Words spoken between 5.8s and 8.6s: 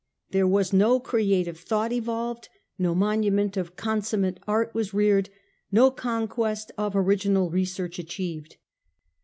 conquest of original research achieved.